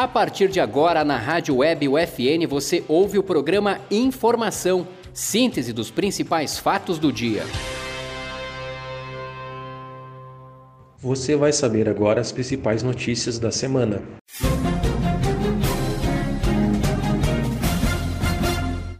A 0.00 0.08
partir 0.08 0.48
de 0.48 0.58
agora, 0.58 1.04
na 1.04 1.18
Rádio 1.18 1.56
Web 1.56 1.86
UFN, 1.86 2.46
você 2.48 2.82
ouve 2.88 3.18
o 3.18 3.22
programa 3.22 3.82
Informação, 3.90 4.88
síntese 5.12 5.74
dos 5.74 5.90
principais 5.90 6.58
fatos 6.58 6.98
do 6.98 7.12
dia. 7.12 7.42
Você 11.00 11.36
vai 11.36 11.52
saber 11.52 11.86
agora 11.86 12.18
as 12.18 12.32
principais 12.32 12.82
notícias 12.82 13.38
da 13.38 13.50
semana. 13.50 14.00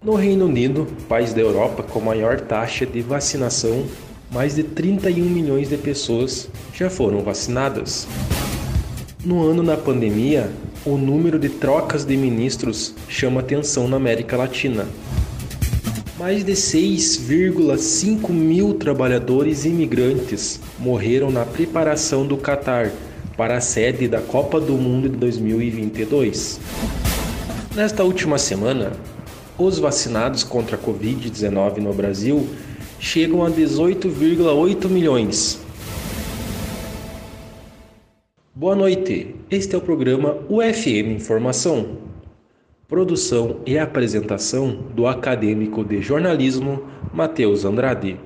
No 0.04 0.16
Reino 0.16 0.44
Unido, 0.44 0.86
país 1.08 1.32
da 1.32 1.40
Europa 1.40 1.82
com 1.82 1.98
maior 2.00 2.42
taxa 2.42 2.84
de 2.84 3.00
vacinação, 3.00 3.86
mais 4.30 4.56
de 4.56 4.64
31 4.64 5.24
milhões 5.24 5.70
de 5.70 5.78
pessoas 5.78 6.50
já 6.74 6.90
foram 6.90 7.22
vacinadas. 7.22 8.06
No 9.24 9.42
ano 9.42 9.62
da 9.62 9.78
pandemia, 9.78 10.50
o 10.84 10.96
número 10.96 11.38
de 11.38 11.48
trocas 11.48 12.04
de 12.04 12.16
ministros 12.16 12.94
chama 13.08 13.40
atenção 13.40 13.86
na 13.86 13.96
América 13.96 14.36
Latina. 14.36 14.86
Mais 16.18 16.44
de 16.44 16.52
6,5 16.52 18.30
mil 18.30 18.74
trabalhadores 18.74 19.64
imigrantes 19.64 20.60
morreram 20.78 21.30
na 21.30 21.44
preparação 21.44 22.26
do 22.26 22.36
Catar 22.36 22.90
para 23.36 23.56
a 23.56 23.60
sede 23.60 24.08
da 24.08 24.20
Copa 24.20 24.60
do 24.60 24.74
Mundo 24.74 25.08
de 25.08 25.16
2022. 25.16 26.60
Nesta 27.74 28.02
última 28.02 28.38
semana, 28.38 28.92
os 29.58 29.78
vacinados 29.78 30.42
contra 30.42 30.76
a 30.76 30.78
Covid-19 30.78 31.78
no 31.78 31.92
Brasil 31.92 32.48
chegam 32.98 33.44
a 33.44 33.50
18,8 33.50 34.88
milhões. 34.88 35.60
Boa 38.60 38.76
noite, 38.76 39.34
este 39.50 39.74
é 39.74 39.78
o 39.78 39.80
programa 39.80 40.36
UFM 40.46 41.16
Informação 41.16 41.96
Produção 42.86 43.62
e 43.64 43.78
apresentação 43.78 44.84
do 44.94 45.06
acadêmico 45.06 45.82
de 45.82 46.02
jornalismo 46.02 46.82
Matheus 47.10 47.64
Andrade. 47.64 48.18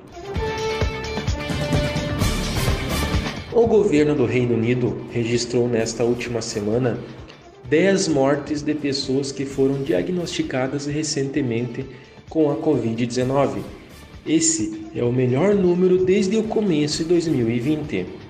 O 3.53 3.65
governo 3.65 4.13
do 4.13 4.25
Reino 4.25 4.55
Unido 4.55 4.97
registrou 5.09 5.69
nesta 5.69 6.03
última 6.03 6.41
semana 6.41 6.99
10 7.69 8.09
mortes 8.09 8.61
de 8.61 8.73
pessoas 8.75 9.31
que 9.31 9.45
foram 9.45 9.83
diagnosticadas 9.83 10.85
recentemente 10.85 11.85
com 12.27 12.51
a 12.51 12.57
Covid-19. 12.57 13.61
Esse 14.27 14.85
é 14.93 15.01
o 15.01 15.13
melhor 15.13 15.55
número 15.55 16.03
desde 16.03 16.35
o 16.35 16.43
começo 16.43 17.03
de 17.03 17.09
2020. 17.09 18.24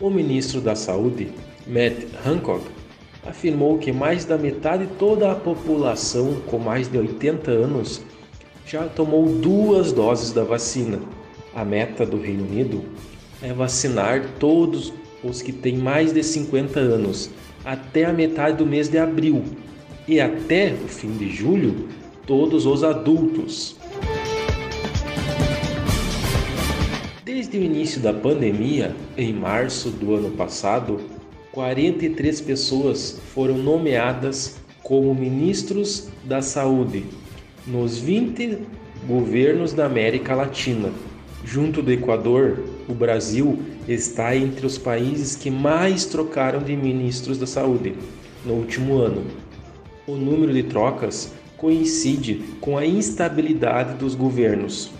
O 0.00 0.08
ministro 0.10 0.60
da 0.60 0.76
Saúde, 0.76 1.28
Matt 1.66 2.06
Hancock, 2.24 2.64
afirmou 3.26 3.78
que 3.78 3.90
mais 3.90 4.24
da 4.24 4.38
metade 4.38 4.86
de 4.86 4.92
toda 4.92 5.32
a 5.32 5.34
população 5.34 6.36
com 6.46 6.56
mais 6.56 6.86
de 6.86 6.96
80 6.96 7.50
anos 7.50 8.00
já 8.64 8.84
tomou 8.86 9.26
duas 9.26 9.92
doses 9.92 10.32
da 10.32 10.44
vacina. 10.44 11.00
A 11.52 11.64
meta 11.64 12.06
do 12.06 12.16
Reino 12.16 12.44
Unido 12.44 12.84
é 13.42 13.52
vacinar 13.52 14.24
todos 14.38 14.92
os 15.24 15.42
que 15.42 15.50
têm 15.50 15.76
mais 15.76 16.12
de 16.12 16.22
50 16.22 16.78
anos 16.78 17.28
até 17.64 18.04
a 18.04 18.12
metade 18.12 18.58
do 18.58 18.66
mês 18.66 18.88
de 18.88 18.98
abril 18.98 19.42
e 20.06 20.20
até 20.20 20.74
o 20.84 20.86
fim 20.86 21.10
de 21.16 21.28
julho 21.28 21.88
todos 22.24 22.66
os 22.66 22.84
adultos. 22.84 23.74
Desde 27.50 27.66
o 27.66 27.72
início 27.72 28.00
da 28.02 28.12
pandemia, 28.12 28.94
em 29.16 29.32
março 29.32 29.88
do 29.88 30.14
ano 30.14 30.30
passado, 30.32 31.00
43 31.50 32.42
pessoas 32.42 33.18
foram 33.32 33.56
nomeadas 33.56 34.58
como 34.82 35.14
ministros 35.14 36.10
da 36.24 36.42
saúde 36.42 37.06
nos 37.66 37.96
20 37.96 38.58
governos 39.06 39.72
da 39.72 39.86
América 39.86 40.34
Latina. 40.34 40.90
Junto 41.42 41.80
do 41.80 41.90
Equador, 41.90 42.64
o 42.86 42.92
Brasil 42.92 43.58
está 43.88 44.36
entre 44.36 44.66
os 44.66 44.76
países 44.76 45.34
que 45.34 45.50
mais 45.50 46.04
trocaram 46.04 46.62
de 46.62 46.76
ministros 46.76 47.38
da 47.38 47.46
saúde 47.46 47.94
no 48.44 48.52
último 48.52 48.98
ano. 48.98 49.24
O 50.06 50.16
número 50.16 50.52
de 50.52 50.64
trocas 50.64 51.32
coincide 51.56 52.42
com 52.60 52.76
a 52.76 52.84
instabilidade 52.84 53.94
dos 53.94 54.14
governos. 54.14 54.90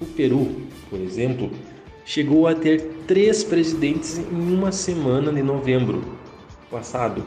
O 0.00 0.06
Peru, 0.06 0.62
por 0.88 1.00
exemplo, 1.00 1.50
chegou 2.08 2.48
a 2.48 2.54
ter 2.54 2.80
três 3.06 3.44
presidentes 3.44 4.16
em 4.16 4.54
uma 4.54 4.72
semana 4.72 5.30
de 5.30 5.42
novembro 5.42 6.02
passado. 6.70 7.22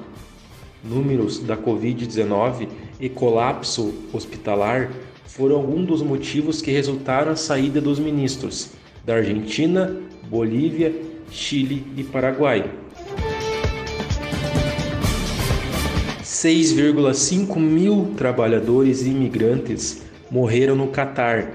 Números 0.84 1.38
da 1.38 1.56
Covid-19 1.56 2.68
e 3.00 3.08
colapso 3.08 3.94
hospitalar 4.12 4.90
foram 5.24 5.58
alguns 5.58 5.86
dos 5.86 6.02
motivos 6.02 6.64
que 6.64 6.72
resultaram 6.72 7.32
a 7.32 7.36
saída 7.36 7.80
dos 7.80 8.00
ministros 8.00 8.72
da 9.06 9.18
Argentina, 9.18 10.02
Bolívia, 10.28 10.92
Chile 11.30 11.86
e 11.96 12.04
Paraguai. 12.04 12.68
6,5 16.24 17.60
mil 17.60 18.16
trabalhadores 18.18 19.06
imigrantes 19.06 20.02
morreram 20.32 20.76
no 20.76 20.88
Catar 20.88 21.52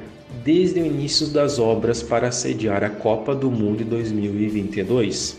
desde 0.47 0.81
o 0.81 0.87
início 0.87 1.27
das 1.27 1.59
obras 1.59 2.05
para 2.05 2.31
sediar 2.31 2.84
a 2.84 2.89
Copa 2.89 3.34
do 3.34 3.51
Mundo 3.51 3.84
2022. 3.84 5.37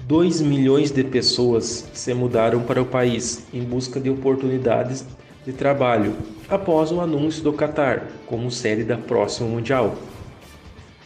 2 0.00 0.40
milhões 0.40 0.90
de 0.90 1.04
pessoas 1.04 1.88
se 1.94 2.12
mudaram 2.12 2.62
para 2.62 2.82
o 2.82 2.84
país 2.84 3.46
em 3.54 3.62
busca 3.62 4.00
de 4.00 4.10
oportunidades 4.10 5.06
de 5.46 5.52
trabalho 5.52 6.12
após 6.48 6.90
o 6.90 7.00
anúncio 7.00 7.40
do 7.44 7.52
Catar 7.52 8.08
como 8.26 8.50
sede 8.50 8.82
da 8.82 8.96
próxima 8.96 9.48
Mundial. 9.48 9.94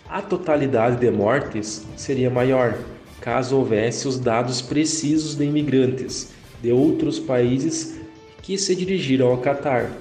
A 0.08 0.22
totalidade 0.22 0.96
de 0.96 1.10
mortes 1.10 1.84
seria 1.94 2.30
maior 2.30 2.78
caso 3.20 3.58
houvesse 3.58 4.08
os 4.08 4.18
dados 4.18 4.62
precisos 4.62 5.34
de 5.34 5.44
imigrantes 5.44 6.30
de 6.62 6.72
outros 6.72 7.18
países 7.18 8.00
que 8.40 8.56
se 8.56 8.74
dirigiram 8.74 9.26
ao 9.26 9.36
Catar, 9.36 9.92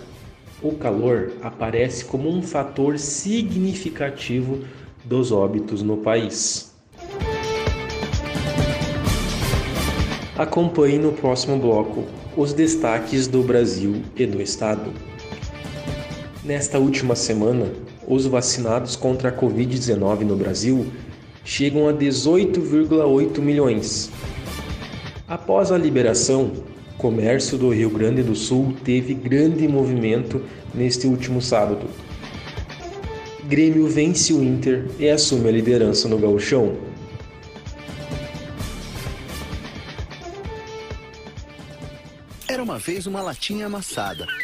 o 0.62 0.74
calor 0.74 1.32
aparece 1.42 2.06
como 2.06 2.30
um 2.30 2.42
fator 2.42 3.00
significativo 3.00 4.60
dos 5.04 5.32
óbitos 5.32 5.82
no 5.82 5.98
país. 5.98 6.72
Acompanhe 10.38 10.98
no 10.98 11.14
próximo 11.14 11.58
bloco 11.58 12.06
os 12.36 12.54
destaques 12.54 13.28
do 13.28 13.44
Brasil 13.44 14.02
e 14.16 14.26
do 14.26 14.42
Estado. 14.42 14.92
Nesta 16.44 16.80
última 16.80 17.16
semana, 17.16 17.72
os 18.08 18.26
vacinados 18.26 18.96
contra 18.96 19.30
a 19.30 19.32
Covid-19 19.32 20.22
no 20.22 20.36
Brasil 20.36 20.88
chegam 21.44 21.88
a 21.88 21.94
18,8 21.94 23.40
milhões. 23.40 24.10
Após 25.28 25.72
a 25.72 25.78
liberação, 25.78 26.52
comércio 26.98 27.58
do 27.58 27.70
Rio 27.70 27.90
Grande 27.90 28.24
do 28.24 28.36
Sul 28.36 28.76
teve 28.84 29.14
grande 29.14 29.68
movimento 29.68 30.42
neste 30.74 31.08
último 31.08 31.42
sábado. 31.42 31.88
Grêmio 33.44 33.88
vence 33.88 34.32
o 34.34 34.44
Inter 34.44 34.90
e 34.98 35.10
assume 35.10 35.50
a 35.50 35.52
liderança 35.52 36.08
no 36.08 36.18
Gauchão. 36.18 36.78
Era 42.48 42.62
uma 42.62 42.78
vez 42.78 43.08
uma 43.08 43.22
latinha 43.22 43.66
amassada. 43.66 44.28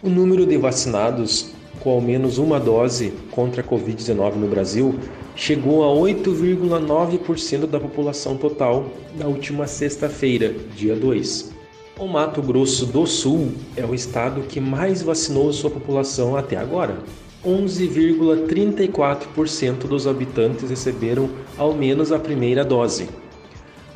O 0.00 0.08
número 0.08 0.46
de 0.46 0.56
vacinados 0.56 1.50
com 1.80 1.90
ao 1.90 2.00
menos 2.00 2.38
uma 2.38 2.60
dose 2.60 3.12
contra 3.32 3.62
a 3.62 3.64
Covid-19 3.64 4.36
no 4.36 4.46
Brasil 4.46 4.94
chegou 5.34 5.82
a 5.82 5.88
8,9% 5.88 7.66
da 7.66 7.80
população 7.80 8.36
total 8.36 8.86
na 9.16 9.26
última 9.26 9.66
sexta-feira, 9.66 10.54
dia 10.76 10.94
2. 10.94 11.52
O 11.98 12.06
Mato 12.06 12.40
Grosso 12.40 12.86
do 12.86 13.08
Sul 13.08 13.54
é 13.76 13.84
o 13.84 13.92
estado 13.92 14.42
que 14.42 14.60
mais 14.60 15.02
vacinou 15.02 15.52
sua 15.52 15.68
população 15.68 16.36
até 16.36 16.56
agora. 16.56 16.98
11,34% 17.44 19.78
dos 19.88 20.06
habitantes 20.06 20.70
receberam 20.70 21.28
ao 21.56 21.74
menos 21.74 22.12
a 22.12 22.20
primeira 22.20 22.64
dose. 22.64 23.08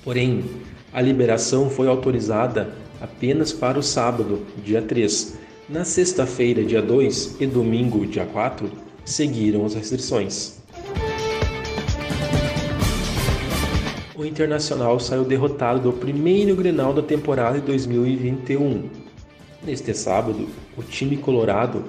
Porém, 0.03 0.45
a 0.93 1.01
liberação 1.01 1.71
foi 1.71 1.87
autorizada 1.87 2.86
apenas 3.01 3.53
para 3.53 3.79
o 3.79 3.83
sábado, 3.83 4.47
dia 4.65 4.83
3. 4.83 5.39
Na 5.69 5.85
sexta-feira, 5.85 6.65
dia 6.65 6.81
2 6.81 7.41
e 7.41 7.47
domingo, 7.47 8.07
dia 8.07 8.25
4, 8.27 8.71
seguiram 9.05 9.65
as 9.65 9.75
restrições. 9.75 10.59
O 14.15 14.25
Internacional 14.25 14.99
saiu 14.99 15.25
derrotado 15.25 15.81
do 15.81 15.93
primeiro 15.93 16.57
Grenal 16.57 16.93
da 16.93 17.03
temporada 17.03 17.61
de 17.61 17.67
2021 17.67 19.07
Neste 19.67 19.93
sábado, 19.95 20.47
o 20.77 20.83
time 20.85 21.17
colorado 21.17 21.83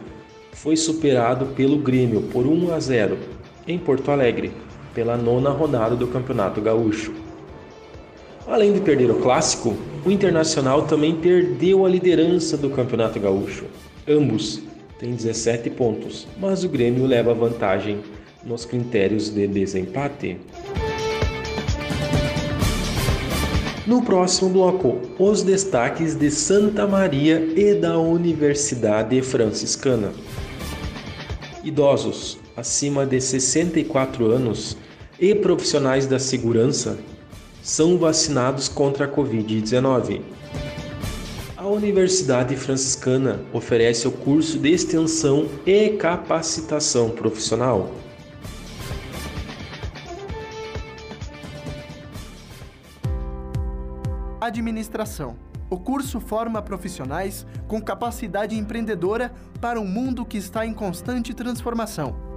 foi 0.51 0.75
superado 0.75 1.45
pelo 1.47 1.77
Grêmio 1.77 2.23
por 2.23 2.47
1 2.47 2.73
a 2.73 2.79
0 2.79 3.19
em 3.67 3.77
Porto 3.77 4.09
Alegre, 4.09 4.51
pela 4.95 5.15
nona 5.15 5.51
rodada 5.51 5.95
do 5.95 6.07
Campeonato 6.07 6.59
Gaúcho. 6.59 7.13
Além 8.47 8.71
de 8.71 8.79
perder 8.79 9.11
o 9.11 9.15
clássico, 9.15 9.75
o 10.05 10.09
Internacional 10.09 10.83
também 10.83 11.13
perdeu 11.13 11.85
a 11.85 11.89
liderança 11.89 12.55
do 12.55 12.69
Campeonato 12.69 13.19
Gaúcho. 13.19 13.65
Ambos 14.07 14.61
têm 14.97 15.13
17 15.13 15.69
pontos, 15.71 16.25
mas 16.39 16.63
o 16.63 16.69
Grêmio 16.69 17.05
leva 17.05 17.33
vantagem 17.33 17.99
nos 18.45 18.63
critérios 18.63 19.29
de 19.29 19.47
desempate. 19.47 20.37
No 23.85 24.01
próximo 24.01 24.49
bloco, 24.49 25.01
os 25.19 25.43
destaques 25.43 26.15
de 26.15 26.31
Santa 26.31 26.87
Maria 26.87 27.45
e 27.53 27.73
da 27.73 27.99
Universidade 27.99 29.21
Franciscana. 29.21 30.13
Idosos 31.65 32.37
acima 32.55 33.05
de 33.05 33.19
64 33.19 34.25
anos 34.25 34.77
e 35.19 35.35
profissionais 35.35 36.07
da 36.07 36.17
segurança 36.17 36.97
são 37.67 37.97
vacinados 37.97 38.69
contra 38.69 39.03
a 39.03 39.07
Covid-19. 39.09 40.21
A 41.57 41.67
Universidade 41.67 42.55
Franciscana 42.55 43.41
oferece 43.51 44.07
o 44.07 44.11
curso 44.11 44.57
de 44.57 44.69
extensão 44.69 45.49
e 45.65 45.89
capacitação 45.89 47.09
profissional 47.09 47.91
Administração. 54.39 55.35
O 55.69 55.77
curso 55.77 56.21
forma 56.21 56.61
profissionais 56.61 57.45
com 57.67 57.81
capacidade 57.81 58.57
empreendedora 58.57 59.33
para 59.59 59.77
um 59.77 59.85
mundo 59.85 60.25
que 60.25 60.37
está 60.37 60.65
em 60.65 60.73
constante 60.73 61.33
transformação. 61.33 62.36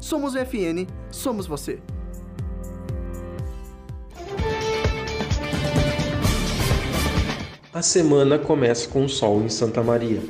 Somos 0.00 0.34
UFN, 0.34 0.86
somos 1.10 1.46
você. 1.46 1.78
A 7.72 7.82
semana 7.82 8.38
começa 8.38 8.88
com 8.88 9.06
sol 9.06 9.42
em 9.42 9.50
Santa 9.50 9.82
Maria. 9.82 10.22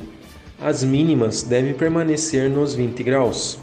As 0.59 0.83
mínimas 0.83 1.41
devem 1.43 1.73
permanecer 1.73 2.49
nos 2.49 2.75
20 2.75 3.01
graus. 3.01 3.57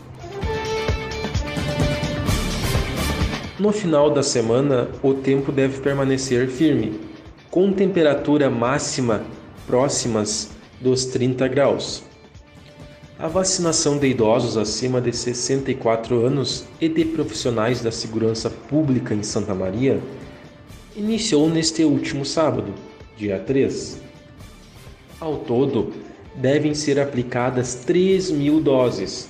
No 3.59 3.71
final 3.71 4.11
da 4.11 4.23
semana, 4.23 4.89
o 5.03 5.13
tempo 5.13 5.53
deve 5.53 5.81
permanecer 5.83 6.49
firme, 6.49 6.99
com 7.51 7.71
temperatura 7.71 8.49
máxima 8.49 9.23
próximas 9.67 10.49
dos 10.81 11.05
30 11.05 11.47
graus. 11.49 12.08
A 13.21 13.27
vacinação 13.27 13.99
de 13.99 14.07
idosos 14.07 14.57
acima 14.57 15.01
de 15.01 15.13
64 15.13 16.25
anos 16.25 16.65
e 16.81 16.89
de 16.89 17.05
profissionais 17.05 17.81
da 17.81 17.91
segurança 17.91 18.49
pública 18.49 19.13
em 19.13 19.25
Santa 19.25 19.53
Maria 19.53 20.01
iniciou 20.95 21.51
neste 21.51 21.83
último 21.83 22.25
sábado 22.25 22.73
dia 23.17 23.41
3. 23.41 24.01
Ao 25.19 25.39
todo, 25.39 25.93
devem 26.37 26.75
ser 26.75 27.01
aplicadas 27.01 27.75
3 27.75 28.31
mil 28.31 28.61
doses. 28.61 29.29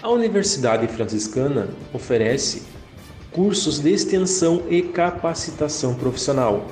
A 0.00 0.08
Universidade 0.08 0.86
Franciscana 0.86 1.68
oferece 1.92 2.62
cursos 3.32 3.78
de 3.78 3.90
extensão 3.90 4.62
e 4.68 4.82
capacitação 4.82 5.94
profissional, 5.94 6.66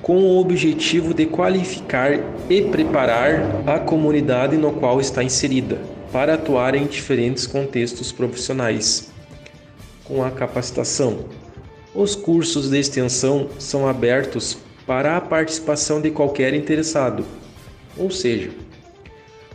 com 0.00 0.16
o 0.16 0.40
objetivo 0.40 1.12
de 1.12 1.26
qualificar 1.26 2.12
e 2.48 2.62
preparar 2.62 3.42
a 3.66 3.78
comunidade 3.78 4.56
no 4.56 4.72
qual 4.72 4.98
está 4.98 5.22
inserida 5.22 5.78
para 6.10 6.34
atuar 6.34 6.74
em 6.74 6.86
diferentes 6.86 7.46
contextos 7.46 8.10
profissionais. 8.10 9.12
Com 10.04 10.24
a 10.24 10.30
capacitação, 10.30 11.26
os 11.94 12.16
cursos 12.16 12.70
de 12.70 12.78
extensão 12.78 13.48
são 13.58 13.86
abertos 13.86 14.56
para 14.86 15.16
a 15.16 15.20
participação 15.20 16.00
de 16.00 16.10
qualquer 16.10 16.54
interessado, 16.54 17.24
ou 17.96 18.10
seja, 18.10 18.50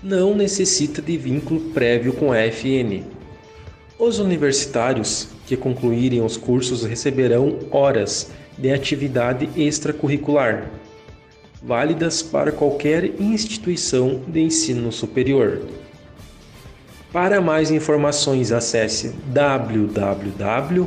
não 0.02 0.36
necessita 0.36 1.02
de 1.02 1.18
vínculo 1.18 1.60
prévio 1.72 2.14
com 2.14 2.32
a 2.32 2.38
FN. 2.38 3.04
Os 3.98 4.20
universitários 4.20 5.35
que 5.46 5.56
concluírem 5.56 6.22
os 6.22 6.38
cursos 6.38 6.84
receberão 6.84 7.60
horas 7.72 8.32
de 8.58 8.72
atividade 8.72 9.50
extracurricular, 9.56 10.72
válidas 11.62 12.22
para 12.22 12.52
qualquer 12.52 13.06
instituição 13.20 14.22
de 14.28 14.42
ensino 14.42 14.92
superior. 14.92 15.62
Para 17.12 17.42
mais 17.42 17.72
informações, 17.72 18.52
acesse 18.52 19.16
www.ufn.edu.br 19.28 20.86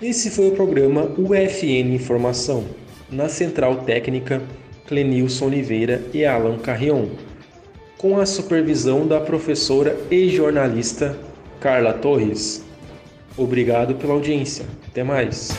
Esse 0.09 0.31
foi 0.31 0.47
o 0.47 0.53
programa 0.53 1.11
UFN 1.19 1.93
Informação, 1.93 2.65
na 3.11 3.29
Central 3.29 3.79
Técnica 3.79 4.41
Clenilson 4.87 5.47
Oliveira 5.47 6.01
e 6.15 6.25
Alan 6.25 6.59
Carrion, 6.59 7.07
com 7.99 8.17
a 8.17 8.25
supervisão 8.25 9.05
da 9.05 9.19
professora 9.19 9.99
e 10.09 10.29
jornalista 10.29 11.19
Carla 11.59 11.93
Torres. 11.93 12.65
Obrigado 13.37 13.97
pela 13.97 14.13
audiência. 14.13 14.65
Até 14.87 15.03
mais. 15.03 15.51